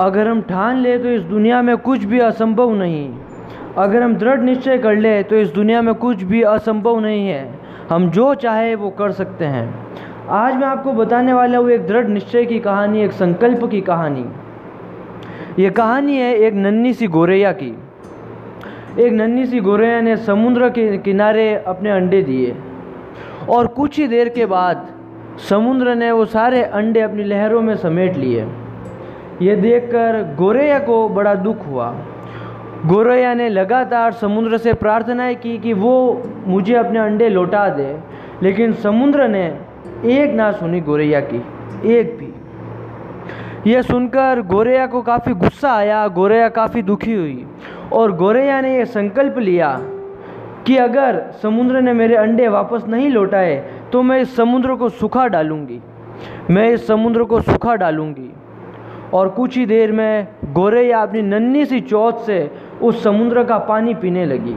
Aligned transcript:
अगर 0.00 0.28
हम 0.28 0.40
ठान 0.42 0.76
ले 0.76 0.96
तो 0.98 1.08
इस 1.08 1.22
दुनिया 1.22 1.60
में 1.62 1.76
कुछ 1.76 2.04
भी 2.04 2.18
असंभव 2.18 2.74
नहीं। 2.74 3.08
अगर 3.78 4.02
हम 4.02 4.14
दृढ़ 4.14 4.40
निश्चय 4.40 4.78
कर 4.78 4.96
ले 4.96 5.22
तो 5.22 5.36
इस 5.36 5.48
दुनिया 5.48 5.82
में 5.82 5.94
कुछ 5.94 6.22
भी 6.22 6.40
असंभव 6.42 7.00
नहीं 7.00 7.28
है। 7.28 7.58
हम 7.90 8.08
जो 8.10 8.34
चाहे 8.34 8.74
वो 8.74 8.90
कर 8.90 9.10
सकते 9.12 9.44
हैं। 9.44 9.66
आज 10.28 10.54
मैं 10.54 10.66
आपको 10.66 10.92
बताने 10.92 11.32
वाला 11.32 11.58
हूँ 11.58 11.70
एक 11.70 11.86
दृढ़ 11.86 12.06
निश्चय 12.06 12.44
की 12.44 12.58
कहानी, 12.58 13.02
एक 13.02 13.12
संकल्प 13.12 13.64
की 13.64 13.80
कहानी। 13.80 14.24
ये 15.58 15.70
कहानी 15.70 16.16
है 16.16 16.34
एक 16.36 16.54
नन्ही 16.54 16.92
सी 16.94 17.06
गोरैया 17.08 17.52
की। 17.52 17.70
एक 18.98 19.12
नन्ही 19.12 19.46
सी 19.46 19.60
गोरैया 19.60 20.00
ने 20.00 20.16
समुद्र 20.16 20.68
के 20.70 20.96
किनारे 20.98 21.52
अपने 21.66 21.90
अंडे 21.90 22.22
दिए 22.22 22.56
और 23.48 23.66
कुछ 23.66 23.98
ही 23.98 24.08
देर 24.08 24.28
के 24.28 24.46
बाद 24.46 24.88
समुद्र 25.48 25.94
ने 25.94 26.10
वो 26.12 26.24
सारे 26.24 26.62
अंडे 26.62 27.00
अपनी 27.00 27.24
लहरों 27.24 27.62
में 27.62 27.74
समेट 27.76 28.16
लिए। 28.16 28.46
ये 29.42 29.54
देखकर 29.56 30.22
गोरैया 30.36 30.78
को 30.78 31.08
बड़ा 31.08 31.34
दुख 31.34 31.66
हुआ। 31.66 31.90
गोरैया 32.86 33.32
ने 33.34 33.48
लगातार 33.48 34.12
समुद्र 34.12 34.58
से 34.58 34.72
प्रार्थनाएँ 34.74 35.34
की 35.34 35.56
कि 35.58 35.72
वो 35.72 36.22
मुझे 36.46 36.74
अपने 36.74 36.98
अंडे 36.98 37.28
लौटा 37.28 37.68
दे, 37.68 37.96
लेकिन 38.42 38.72
समुद्र 38.72 39.28
ने 39.28 39.44
एक 40.06 40.34
ना 40.34 40.50
सुनी 40.52 40.80
गोरैया 40.80 41.20
की, 41.22 41.42
एक 41.88 42.16
भी। 42.18 43.70
यह 43.70 43.82
सुनकर 43.82 44.40
गोरैया 44.42 44.86
को 44.86 45.02
काफ़ी 45.02 45.32
गुस्सा 45.34 45.72
आया, 45.72 46.06
गोरैया 46.08 46.48
काफ़ी 46.48 46.82
दुखी 46.82 47.14
हुई 47.14 47.46
और 47.92 48.12
गोरैया 48.16 48.60
ने 48.60 48.76
यह 48.76 48.84
संकल्प 48.84 49.38
लिया 49.38 49.76
कि 50.66 50.76
अगर 50.76 51.20
समुद्र 51.42 51.80
ने 51.80 51.92
मेरे 51.92 52.16
अंडे 52.16 52.48
वापस 52.48 52.84
नहीं 52.88 53.08
लौटाए 53.10 53.56
तो 53.92 54.02
मैं 54.02 54.20
इस 54.20 54.36
समुद्र 54.36 54.74
को 54.74 54.88
सुखा 54.88 55.26
डालूँगी। 55.26 55.80
मैं 56.50 56.68
इस 56.70 56.86
समुद्र 56.86 57.24
को 57.24 57.40
सुखा 57.40 57.74
डालूँगी। 57.76 58.30
और 59.14 59.28
कुछ 59.28 59.56
ही 59.56 59.66
देर 59.66 59.92
में 59.92 60.28
गोरैया 60.52 61.02
अपनी 61.02 61.22
नन्ही 61.22 61.64
सी 61.66 61.80
चौथ 61.80 62.12
से 62.12 62.50
उस 62.82 63.04
समुद्र 63.04 63.44
का 63.44 63.58
पानी 63.58 63.94
पीने 63.94 64.24
लगी। 64.24 64.56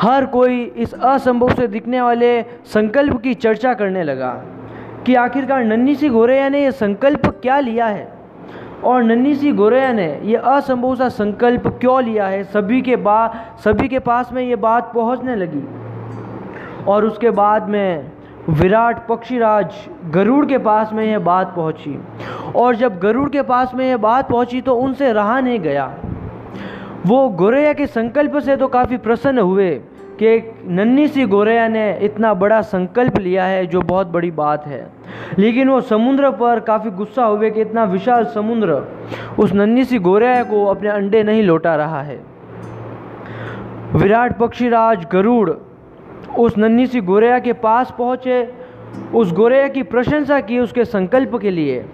हर 0.00 0.26
कोई 0.26 0.62
इस 0.76 0.94
असंभव 0.94 1.48
से 1.48 1.66
दिखने 1.66 2.00
वाले 2.00 2.42
संकल्प 2.64 3.20
की 3.20 3.34
चर्चा 3.34 3.74
करने 3.74 4.02
लगा 4.02 4.30
कि 5.06 5.14
आखिरकार 5.14 5.64
नन्ही 5.64 5.94
सी 5.94 6.08
गोरैया 6.08 6.48
ने 6.48 6.62
यह 6.64 6.70
संकल्प 6.70 7.26
क्या 7.26 7.60
लिया 7.60 7.86
है? 7.86 8.16
और 8.84 9.02
नन्ही 9.02 9.34
सी 9.34 9.52
गोरैया 9.52 9.92
ने 9.92 10.20
यह 10.22 10.40
असंभव 10.40 10.94
सा 10.96 11.08
संकल्प 11.08 11.66
क्यों 11.66 12.02
लिया 12.04 12.26
है? 12.26 12.44
सभी 12.44 12.82
के 12.82 12.96
बाद 12.96 13.40
सभी 13.64 13.88
के 13.88 13.98
पास 13.98 14.32
में 14.32 14.42
ये 14.42 14.56
बात 14.56 14.92
पहुँचने 14.94 15.36
लगी। 15.36 15.64
और 16.88 17.04
उसके 17.04 17.30
बाद 17.30 17.68
में 17.68 18.10
विराट 18.48 19.06
पक्षीराज 19.06 19.74
गरुड़ 20.10 20.46
के 20.46 20.58
पास 20.58 20.92
में 20.92 21.04
यह 21.04 21.18
बात 21.18 21.54
पहुँची। 21.56 22.00
और 22.56 22.76
जब 22.76 22.98
गरुड़ 22.98 23.28
के 23.30 23.42
पास 23.42 23.74
में 23.74 23.84
यह 23.86 23.96
बात 23.96 24.28
पहुँची 24.28 24.60
तो 24.60 24.74
उनसे 24.74 25.12
रहा 25.12 25.40
नहीं 25.40 25.58
गया। 25.60 25.86
वो 27.06 27.28
गोरैया 27.28 27.72
के 27.72 27.86
संकल्प 27.86 28.38
से 28.38 28.56
तो 28.56 28.66
काफ़ी 28.68 28.96
प्रसन्न 28.96 29.38
हुए 29.38 29.70
कि 30.18 30.26
एक 30.26 30.52
नन्ही 30.66 31.06
सी 31.08 31.24
गोरैया 31.26 31.66
ने 31.68 31.98
इतना 32.02 32.32
बड़ा 32.34 32.60
संकल्प 32.62 33.18
लिया 33.18 33.44
है, 33.44 33.66
जो 33.66 33.80
बहुत 33.80 34.06
बड़ी 34.06 34.30
बात 34.30 34.66
है। 34.66 34.86
लेकिन 35.38 35.68
वो 35.68 35.80
समुद्र 35.80 36.30
पर 36.30 36.60
काफ़ी 36.60 36.90
गुस्सा 36.90 37.24
हुए 37.24 37.50
कि 37.50 37.60
इतना 37.60 37.84
विशाल 37.84 38.24
समुद्र 38.24 38.82
उस 39.38 39.52
नन्ही 39.52 39.84
सी 39.84 39.98
गोरैया 39.98 40.42
को 40.44 40.64
अपने 40.66 40.88
अंडे 40.88 41.22
नहीं 41.22 41.42
लौटा 41.42 41.74
रहा 41.76 42.02
है। 42.02 42.18
विराट 43.94 44.38
पक्षीराज 44.38 45.06
गरुड़ 45.12 45.50
उस 46.38 46.56
नन्ही 46.58 46.86
सी 46.86 47.00
गोरैया 47.00 47.38
के 47.38 47.52
पास 47.52 47.94
पहुँचे, 47.98 48.48
उस 49.14 49.32
गोरैया 49.32 49.68
की 49.68 49.82
प्रशंसा 49.82 50.40
की 50.40 50.58
उसके 50.58 50.84
संकल्प 50.84 51.36
के 51.36 51.50
लिए। 51.50 51.84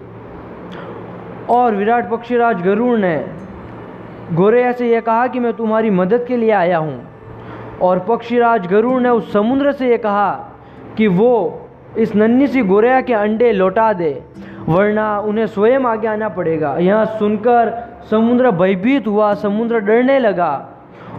और 1.53 1.75
विराट 1.75 2.11
पक्षीराज 2.11 2.63
गरुड़ 2.63 2.99
ने 2.99 3.17
गोरैया 4.33 4.73
से 4.73 4.89
यह 4.91 5.01
कहा 5.01 5.27
कि 5.27 5.41
मैं 5.41 5.53
तुम्हारी 5.53 5.91
मदद 5.91 6.25
के 6.29 6.37
लिए 6.37 6.51
आया 6.51 6.79
हूँ। 6.79 7.79
और 7.83 7.99
पक्षीराज 7.99 8.67
गरुड़ 8.67 9.01
ने 9.03 9.09
उस 9.09 9.33
समुद्र 9.33 9.73
से 9.73 9.89
ये 9.89 9.99
कहा 9.99 10.31
कि 10.97 11.07
वो 11.07 11.59
इस 11.99 12.15
नन्ही 12.17 12.47
सी 12.47 12.63
गोरैया 12.63 13.01
के 13.01 13.15
अंडे 13.15 13.53
लौटा 13.53 13.93
दे, 13.93 14.23
वरना 14.69 15.19
उन्हें 15.19 15.47
स्वयं 15.47 15.85
आगे 15.85 16.09
आना 16.09 16.29
पड़ेगा। 16.29 16.77
यह 16.79 17.05
सुनकर 17.19 17.73
समुद्र 18.11 18.51
भयभीत 18.51 19.07
हुआ, 19.07 19.33
समुद्र 19.35 19.81
डरने 19.81 20.19
लगा 20.19 20.69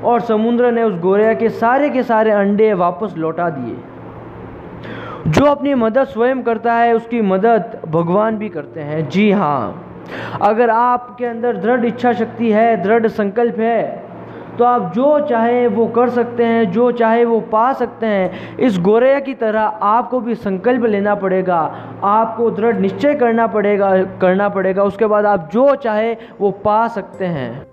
और 0.04 0.20
समुद्र 0.22 0.72
ने 0.72 0.84
उस 0.84 1.00
गोरैया 1.00 1.34
के 1.34 1.50
सारे 1.50 1.90
के 1.90 2.04
सारे 2.04 2.32
अंडे 2.32 2.74
वापस 2.74 3.14
लौटा 3.18 3.50
दिए। 3.50 5.32
जो 5.32 5.46
अपनी 5.46 5.74
मदद 5.74 6.04
स्वयं 6.04 6.42
करता 6.44 6.74
है, 6.74 6.94
उसकी 6.94 7.22
मदद 7.22 7.82
भगवान 7.88 8.38
भी 8.38 8.50
करते 8.50 8.82
हैं। 8.82 9.10
जी 9.10 9.32
हाँ। 9.32 9.93
अगर 10.41 10.69
आपके 10.69 11.25
अंदर 11.25 11.58
दृढ़ 11.58 11.86
इच्छा 11.86 12.14
शक्ति 12.14 12.52
है, 12.52 12.81
दृढ़ 12.84 13.08
संकल्प 13.09 13.59
है 13.59 14.12
तो 14.58 14.64
आप 14.66 14.91
जो 14.96 15.19
चाहे 15.28 15.68
वो 15.68 15.86
कर 15.88 16.09
सकते 16.09 16.46
हैं, 16.46 16.69
जो 16.72 16.91
चाहे 16.91 17.24
वो 17.25 17.40
पा 17.52 17.72
सकते 17.74 18.06
हैं। 18.06 18.58
इस 18.58 18.78
गोरैया 18.80 19.19
की 19.19 19.34
तरह 19.34 19.62
आपको 19.62 20.19
भी 20.19 20.36
संकल्प 20.36 20.86
लेना 20.86 21.16
पड़ेगा, 21.16 21.59
आपको 22.03 22.50
दृढ़ 22.52 22.75
निश्चय 22.75 23.13
करना 23.16 23.47
पड़ेगा 23.47 23.92
करना 24.22 24.50
पड़ेगा। 24.50 24.84
उसके 24.84 25.06
बाद 25.06 25.25
आप 25.25 25.50
जो 25.53 25.74
चाहे 25.75 26.16
वो 26.40 26.52
पा 26.66 26.88
सकते 26.88 27.25
हैं। 27.28 27.73